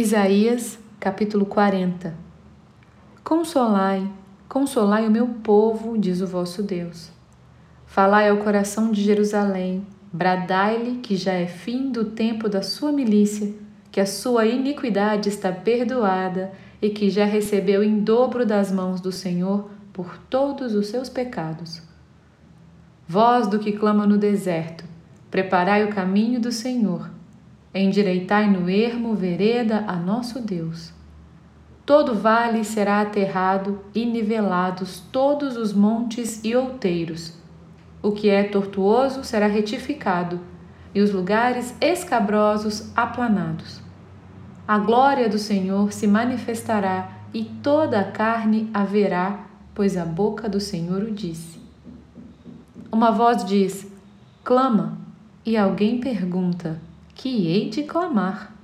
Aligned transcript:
Isaías, 0.00 0.78
capítulo 1.00 1.44
40 1.44 2.14
Consolai, 3.24 4.08
consolai 4.48 5.04
o 5.04 5.10
meu 5.10 5.26
povo, 5.26 5.98
diz 5.98 6.20
o 6.20 6.26
vosso 6.28 6.62
Deus. 6.62 7.10
Falai 7.84 8.28
ao 8.28 8.36
coração 8.36 8.92
de 8.92 9.02
Jerusalém, 9.02 9.84
bradai-lhe 10.12 10.98
que 10.98 11.16
já 11.16 11.32
é 11.32 11.48
fim 11.48 11.90
do 11.90 12.04
tempo 12.04 12.48
da 12.48 12.62
sua 12.62 12.92
milícia, 12.92 13.52
que 13.90 14.00
a 14.00 14.06
sua 14.06 14.46
iniquidade 14.46 15.28
está 15.28 15.50
perdoada 15.50 16.52
e 16.80 16.90
que 16.90 17.10
já 17.10 17.24
recebeu 17.24 17.82
em 17.82 17.98
dobro 17.98 18.46
das 18.46 18.70
mãos 18.70 19.00
do 19.00 19.10
Senhor 19.10 19.68
por 19.92 20.16
todos 20.30 20.76
os 20.76 20.86
seus 20.86 21.08
pecados. 21.08 21.82
Voz 23.08 23.48
do 23.48 23.58
que 23.58 23.72
clama 23.72 24.06
no 24.06 24.16
deserto, 24.16 24.84
preparai 25.28 25.84
o 25.84 25.92
caminho 25.92 26.38
do 26.38 26.52
Senhor 26.52 27.17
Endireitai 27.74 28.50
no 28.50 28.68
ermo 28.68 29.14
vereda 29.14 29.84
a 29.86 29.96
nosso 29.96 30.40
Deus. 30.40 30.92
Todo 31.84 32.14
vale 32.14 32.64
será 32.64 33.00
aterrado 33.00 33.80
e 33.94 34.04
nivelados 34.04 35.00
todos 35.12 35.56
os 35.56 35.72
montes 35.72 36.42
e 36.44 36.54
outeiros. 36.54 37.34
O 38.02 38.12
que 38.12 38.28
é 38.28 38.44
tortuoso 38.44 39.24
será 39.24 39.46
retificado, 39.46 40.40
e 40.94 41.00
os 41.00 41.12
lugares 41.12 41.74
escabrosos 41.80 42.90
aplanados. 42.96 43.82
A 44.66 44.78
glória 44.78 45.28
do 45.28 45.38
Senhor 45.38 45.92
se 45.92 46.06
manifestará, 46.06 47.12
e 47.32 47.44
toda 47.44 48.00
a 48.00 48.10
carne 48.10 48.70
haverá, 48.72 49.46
pois 49.74 49.96
a 49.96 50.04
boca 50.04 50.48
do 50.48 50.60
Senhor 50.60 51.02
o 51.02 51.10
disse. 51.10 51.58
Uma 52.90 53.10
voz 53.10 53.44
diz: 53.44 53.86
Clama, 54.42 54.98
e 55.44 55.56
alguém 55.56 56.00
pergunta: 56.00 56.80
que 57.18 57.48
hei 57.48 57.68
de 57.68 57.82
clamar. 57.82 58.54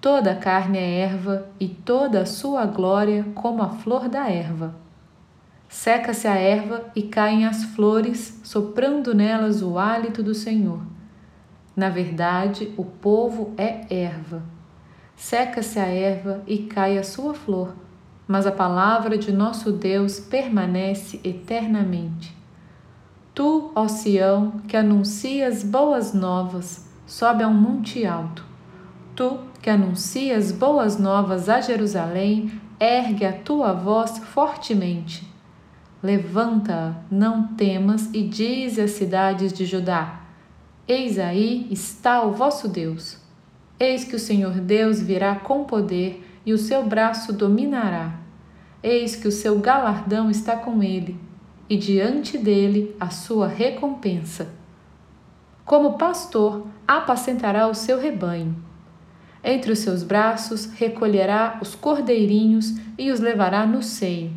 Toda 0.00 0.32
a 0.32 0.36
carne 0.36 0.78
é 0.78 0.98
erva 0.98 1.46
e 1.60 1.68
toda 1.68 2.22
a 2.22 2.26
sua 2.26 2.66
glória 2.66 3.24
como 3.36 3.62
a 3.62 3.68
flor 3.68 4.08
da 4.08 4.28
erva. 4.28 4.74
Seca-se 5.68 6.26
a 6.26 6.34
erva 6.34 6.90
e 6.96 7.04
caem 7.04 7.46
as 7.46 7.62
flores, 7.66 8.40
soprando 8.42 9.14
nelas 9.14 9.62
o 9.62 9.78
hálito 9.78 10.24
do 10.24 10.34
Senhor. 10.34 10.80
Na 11.76 11.88
verdade, 11.88 12.74
o 12.76 12.84
povo 12.84 13.54
é 13.56 13.86
erva. 13.88 14.42
Seca-se 15.14 15.78
a 15.78 15.86
erva 15.86 16.42
e 16.48 16.64
cai 16.64 16.98
a 16.98 17.04
sua 17.04 17.32
flor, 17.32 17.76
mas 18.26 18.44
a 18.44 18.50
palavra 18.50 19.16
de 19.16 19.30
nosso 19.30 19.70
Deus 19.70 20.18
permanece 20.18 21.20
eternamente. 21.22 22.36
Tu, 23.32 23.70
ó 23.72 23.86
Sião, 23.86 24.54
que 24.66 24.76
anuncias 24.76 25.62
boas 25.62 26.12
novas, 26.12 26.90
sobe 27.06 27.42
a 27.42 27.48
um 27.48 27.54
monte 27.54 28.06
alto. 28.06 28.44
Tu, 29.14 29.38
que 29.60 29.68
anuncias 29.68 30.50
boas 30.50 30.98
novas 30.98 31.48
a 31.48 31.60
Jerusalém, 31.60 32.50
ergue 32.80 33.24
a 33.24 33.32
tua 33.32 33.72
voz 33.72 34.18
fortemente. 34.18 35.30
Levanta, 36.02 36.96
não 37.10 37.48
temas, 37.54 38.10
e 38.12 38.22
dize 38.22 38.80
às 38.80 38.92
cidades 38.92 39.52
de 39.52 39.64
Judá: 39.64 40.22
Eis 40.88 41.18
aí 41.18 41.68
está 41.70 42.22
o 42.22 42.32
vosso 42.32 42.68
Deus. 42.68 43.18
Eis 43.78 44.04
que 44.04 44.16
o 44.16 44.18
Senhor 44.18 44.54
Deus 44.54 45.00
virá 45.00 45.36
com 45.36 45.64
poder 45.64 46.26
e 46.44 46.52
o 46.52 46.58
seu 46.58 46.84
braço 46.84 47.32
dominará. 47.32 48.18
Eis 48.82 49.14
que 49.14 49.28
o 49.28 49.32
seu 49.32 49.60
galardão 49.60 50.28
está 50.28 50.56
com 50.56 50.82
ele, 50.82 51.16
e 51.68 51.76
diante 51.76 52.36
dele 52.36 52.96
a 52.98 53.10
sua 53.10 53.46
recompensa. 53.46 54.61
Como 55.72 55.94
pastor, 55.94 56.66
apacentará 56.86 57.66
o 57.66 57.72
seu 57.74 57.98
rebanho. 57.98 58.54
Entre 59.42 59.72
os 59.72 59.78
seus 59.78 60.02
braços 60.02 60.66
recolherá 60.66 61.58
os 61.62 61.74
cordeirinhos 61.74 62.74
e 62.98 63.10
os 63.10 63.20
levará 63.20 63.64
no 63.64 63.82
seio. 63.82 64.30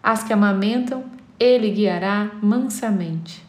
As 0.00 0.22
que 0.22 0.32
amamentam, 0.32 1.02
ele 1.40 1.70
guiará 1.70 2.30
mansamente. 2.40 3.44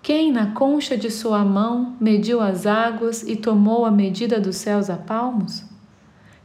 Quem 0.00 0.30
na 0.30 0.52
concha 0.52 0.96
de 0.96 1.10
sua 1.10 1.44
mão 1.44 1.96
mediu 2.00 2.40
as 2.40 2.64
águas 2.64 3.24
e 3.24 3.34
tomou 3.34 3.84
a 3.84 3.90
medida 3.90 4.38
dos 4.38 4.54
céus 4.54 4.88
a 4.88 4.96
palmos? 4.96 5.64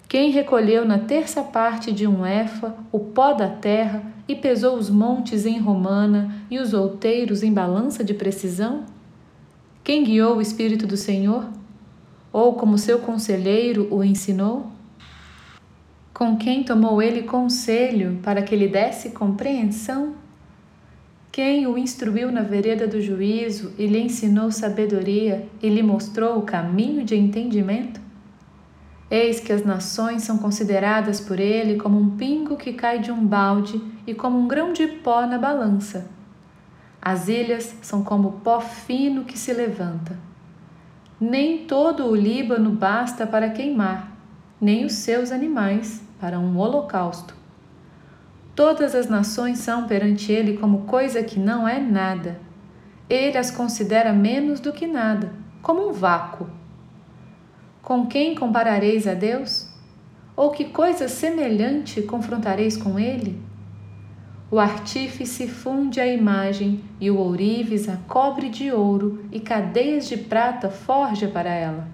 Quem 0.09 0.31
recolheu 0.31 0.83
na 0.83 0.97
terça 0.97 1.43
parte 1.43 1.91
de 1.91 2.07
um 2.07 2.25
efa 2.25 2.75
o 2.91 2.97
pó 2.97 3.33
da 3.33 3.49
terra 3.49 4.01
e 4.27 4.35
pesou 4.35 4.75
os 4.75 4.89
montes 4.89 5.45
em 5.45 5.59
romana 5.59 6.41
e 6.49 6.57
os 6.57 6.73
outeiros 6.73 7.43
em 7.43 7.53
balança 7.53 8.03
de 8.03 8.15
precisão? 8.15 8.83
Quem 9.83 10.03
guiou 10.03 10.37
o 10.37 10.41
Espírito 10.41 10.85
do 10.85 10.95
Senhor? 10.95 11.43
Ou 12.31 12.53
como 12.53 12.77
seu 12.77 12.99
conselheiro 12.99 13.87
o 13.89 14.03
ensinou? 14.03 14.71
Com 16.13 16.37
quem 16.37 16.63
tomou 16.63 17.01
ele 17.01 17.23
conselho 17.23 18.19
para 18.21 18.43
que 18.43 18.55
lhe 18.55 18.67
desse 18.67 19.09
compreensão? 19.09 20.13
Quem 21.31 21.65
o 21.65 21.79
instruiu 21.79 22.31
na 22.31 22.43
vereda 22.43 22.87
do 22.87 23.01
juízo 23.01 23.73
e 23.75 23.87
lhe 23.87 23.99
ensinou 23.99 24.51
sabedoria 24.51 25.47
e 25.63 25.67
lhe 25.67 25.81
mostrou 25.81 26.37
o 26.37 26.43
caminho 26.43 27.03
de 27.03 27.15
entendimento? 27.15 27.99
Eis 29.09 29.39
que 29.39 29.51
as 29.51 29.65
nações 29.65 30.21
são 30.21 30.37
consideradas 30.37 31.19
por 31.19 31.39
ele 31.39 31.79
como 31.79 31.99
um 31.99 32.17
pingo 32.17 32.55
que 32.55 32.73
cai 32.73 32.99
de 32.99 33.11
um 33.11 33.25
balde 33.25 33.81
e 34.05 34.13
como 34.13 34.37
um 34.37 34.47
grão 34.47 34.73
de 34.73 34.85
pó 34.85 35.25
na 35.25 35.39
balança. 35.39 36.07
As 37.01 37.27
ilhas 37.27 37.75
são 37.81 38.03
como 38.03 38.33
pó 38.43 38.61
fino 38.61 39.25
que 39.25 39.37
se 39.37 39.51
levanta. 39.51 40.15
Nem 41.19 41.65
todo 41.65 42.05
o 42.05 42.15
Líbano 42.15 42.69
basta 42.69 43.25
para 43.25 43.49
queimar, 43.49 44.15
nem 44.59 44.85
os 44.85 44.93
seus 44.93 45.31
animais 45.31 46.03
para 46.19 46.39
um 46.39 46.57
holocausto. 46.57 47.35
Todas 48.55 48.93
as 48.93 49.07
nações 49.09 49.57
são 49.57 49.87
perante 49.87 50.31
ele 50.31 50.57
como 50.57 50.81
coisa 50.81 51.23
que 51.23 51.39
não 51.39 51.67
é 51.67 51.79
nada. 51.79 52.39
Ele 53.09 53.37
as 53.37 53.49
considera 53.49 54.13
menos 54.13 54.59
do 54.59 54.71
que 54.71 54.85
nada, 54.85 55.31
como 55.61 55.89
um 55.89 55.93
vácuo. 55.93 56.47
Com 57.81 58.05
quem 58.05 58.35
comparareis 58.35 59.07
a 59.07 59.15
Deus? 59.15 59.67
Ou 60.35 60.51
que 60.51 60.65
coisa 60.65 61.07
semelhante 61.07 62.01
confrontareis 62.03 62.77
com 62.77 62.99
ele? 62.99 63.41
O 64.51 64.59
artífice 64.59 65.47
funde 65.47 66.01
a 66.01 66.05
imagem 66.05 66.83
e 66.99 67.09
o 67.09 67.15
ourives 67.15 67.87
a 67.87 67.95
cobre 68.05 68.49
de 68.49 68.69
ouro 68.69 69.23
e 69.31 69.39
cadeias 69.39 70.09
de 70.09 70.17
prata 70.17 70.69
forja 70.69 71.29
para 71.29 71.49
ela. 71.49 71.87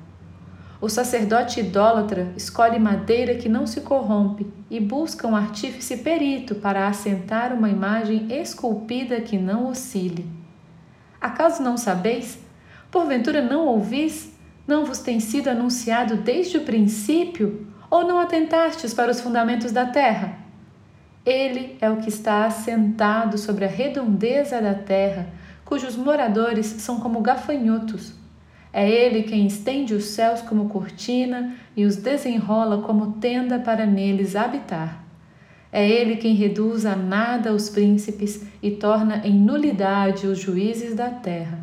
O 0.82 0.90
sacerdote 0.90 1.60
idólatra 1.60 2.34
escolhe 2.36 2.80
madeira 2.80 3.36
que 3.36 3.48
não 3.48 3.68
se 3.68 3.82
corrompe 3.82 4.52
e 4.72 4.80
busca 4.80 5.28
um 5.28 5.36
artífice 5.36 5.98
perito 5.98 6.56
para 6.56 6.88
assentar 6.88 7.54
uma 7.54 7.70
imagem 7.70 8.26
esculpida 8.32 9.22
que 9.22 9.38
não 9.38 9.70
oscile. 9.70 10.28
Acaso 11.22 11.62
não 11.62 11.78
sabeis? 11.78 12.40
Porventura 12.90 13.40
não 13.40 13.68
ouvis? 13.68 14.34
Não 14.66 14.84
vos 14.84 14.98
tem 14.98 15.20
sido 15.20 15.48
anunciado 15.48 16.16
desde 16.16 16.58
o 16.58 16.62
princípio? 16.62 17.68
Ou 17.88 18.04
não 18.04 18.20
atentastes 18.20 18.96
para 18.96 19.12
os 19.12 19.22
fundamentos 19.22 19.72
da 19.72 19.86
terra? 19.86 20.47
Ele 21.28 21.78
é 21.82 21.90
o 21.90 21.98
que 21.98 22.08
está 22.08 22.46
assentado 22.46 23.38
sobre 23.38 23.66
a 23.66 23.68
redondeza 23.68 24.62
da 24.62 24.74
terra, 24.74 25.28
cujos 25.66 25.98
moradores 25.98 26.66
são 26.66 27.02
como 27.02 27.20
gafanhotos. 27.20 28.14
É 28.72 28.90
Ele 28.90 29.24
quem 29.24 29.46
estende 29.46 29.94
os 29.94 30.06
céus 30.06 30.42
como 30.42 30.70
cortina 30.70 31.54
e 31.76 31.84
os 31.84 31.98
desenrola 31.98 32.82
como 32.82 33.12
tenda 33.20 33.60
para 33.60 33.86
neles 33.86 34.38
habitar. 34.38 35.04
É 35.70 35.86
Ele 35.86 36.16
quem 36.16 36.34
reduz 36.34 36.86
a 36.86 36.96
nada 36.96 37.52
os 37.52 37.70
príncipes 37.70 38.46
e 38.64 38.72
torna 38.72 39.18
em 39.28 39.34
nulidade 39.38 40.28
os 40.28 40.40
juízes 40.40 40.96
da 40.96 41.10
terra. 41.10 41.60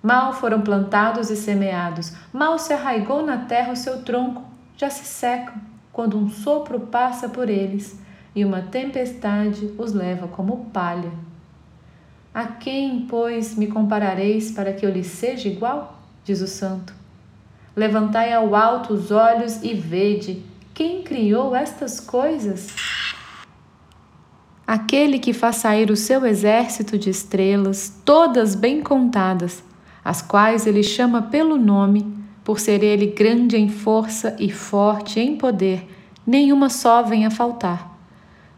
Mal 0.00 0.32
foram 0.32 0.60
plantados 0.60 1.28
e 1.28 1.34
semeados, 1.34 2.12
mal 2.32 2.56
se 2.56 2.72
arraigou 2.72 3.26
na 3.26 3.38
terra 3.38 3.72
o 3.72 3.76
seu 3.76 4.04
tronco, 4.04 4.44
já 4.76 4.88
se 4.88 5.04
secam 5.04 5.54
quando 5.92 6.16
um 6.16 6.28
sopro 6.28 6.78
passa 6.78 7.28
por 7.28 7.50
eles 7.50 8.05
e 8.36 8.44
uma 8.44 8.60
tempestade 8.60 9.72
os 9.78 9.94
leva 9.94 10.28
como 10.28 10.66
palha. 10.66 11.10
A 12.34 12.44
quem, 12.44 13.06
pois, 13.08 13.56
me 13.56 13.66
comparareis 13.66 14.50
para 14.50 14.74
que 14.74 14.84
eu 14.84 14.90
lhe 14.90 15.02
seja 15.02 15.48
igual? 15.48 15.98
Diz 16.22 16.42
o 16.42 16.46
santo. 16.46 16.92
Levantai 17.74 18.34
ao 18.34 18.54
alto 18.54 18.92
os 18.92 19.10
olhos 19.10 19.62
e 19.62 19.72
vede 19.72 20.44
quem 20.74 21.02
criou 21.02 21.56
estas 21.56 21.98
coisas. 21.98 22.76
Aquele 24.66 25.18
que 25.18 25.32
faz 25.32 25.56
sair 25.56 25.90
o 25.90 25.96
seu 25.96 26.26
exército 26.26 26.98
de 26.98 27.08
estrelas, 27.08 28.02
todas 28.04 28.54
bem 28.54 28.82
contadas, 28.82 29.64
as 30.04 30.20
quais 30.20 30.66
ele 30.66 30.82
chama 30.82 31.22
pelo 31.22 31.56
nome, 31.56 32.14
por 32.44 32.60
ser 32.60 32.82
ele 32.82 33.06
grande 33.06 33.56
em 33.56 33.70
força 33.70 34.36
e 34.38 34.50
forte 34.50 35.20
em 35.20 35.36
poder, 35.36 35.88
nenhuma 36.26 36.68
só 36.68 37.02
vem 37.02 37.24
a 37.24 37.30
faltar. 37.30 37.95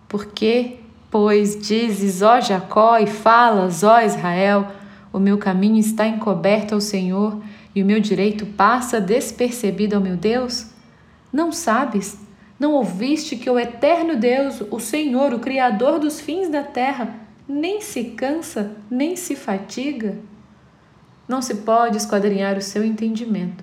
Porque, 0.09 0.77
pois, 1.11 1.61
dizes, 1.61 2.23
ó 2.23 2.41
Jacó, 2.41 2.99
e 2.99 3.07
falas, 3.07 3.83
ó 3.85 4.01
Israel, 4.01 4.69
o 5.13 5.19
meu 5.19 5.37
caminho 5.39 5.79
está 5.79 6.07
encoberto 6.07 6.75
ao 6.75 6.81
Senhor 6.81 7.41
e 7.75 7.83
o 7.83 7.87
meu 7.87 8.01
direito 8.01 8.47
passa 8.47 9.01
despercebido 9.01 9.95
ao 9.95 10.03
meu 10.03 10.17
Deus? 10.17 10.67
Não 11.33 11.53
sabes? 11.53 12.19
Não 12.59 12.73
ouviste 12.73 13.37
que 13.37 13.49
o 13.49 13.59
eterno 13.59 14.17
Deus, 14.17 14.63
o 14.71 14.81
Senhor, 14.81 15.33
o 15.33 15.39
Criador 15.39 15.99
dos 15.99 16.21
fins 16.21 16.49
da 16.49 16.63
terra, 16.63 17.15
nem 17.47 17.81
se 17.81 18.05
cansa, 18.05 18.73
nem 18.91 19.15
se 19.15 19.37
fatiga? 19.37 20.19
Não 21.29 21.41
se 21.41 21.57
pode 21.57 21.99
esquadrinhar 21.99 22.57
o 22.57 22.63
seu 22.63 22.83
entendimento. 22.83 23.63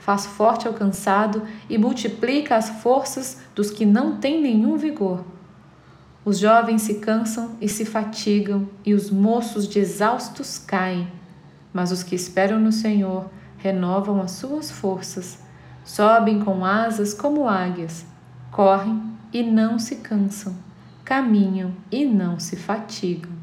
Faz 0.00 0.24
forte 0.24 0.66
ao 0.66 0.72
cansado 0.72 1.42
e 1.68 1.76
multiplica 1.76 2.56
as 2.56 2.68
forças 2.82 3.40
dos 3.54 3.70
que 3.70 3.84
não 3.84 4.16
têm 4.16 4.40
nenhum 4.40 4.76
vigor. 4.76 5.24
Os 6.24 6.38
jovens 6.38 6.82
se 6.82 6.94
cansam 6.94 7.56
e 7.60 7.68
se 7.68 7.84
fatigam, 7.84 8.68
e 8.84 8.94
os 8.94 9.10
moços 9.10 9.66
de 9.66 9.80
exaustos 9.80 10.56
caem. 10.56 11.10
Mas 11.72 11.90
os 11.90 12.04
que 12.04 12.14
esperam 12.14 12.60
no 12.60 12.70
Senhor 12.70 13.28
renovam 13.58 14.20
as 14.20 14.32
suas 14.32 14.70
forças, 14.70 15.38
sobem 15.84 16.40
com 16.40 16.64
asas 16.64 17.12
como 17.12 17.48
águias, 17.48 18.04
correm 18.52 19.02
e 19.32 19.42
não 19.42 19.78
se 19.78 19.96
cansam, 19.96 20.54
caminham 21.04 21.72
e 21.90 22.04
não 22.04 22.38
se 22.38 22.54
fatigam. 22.54 23.41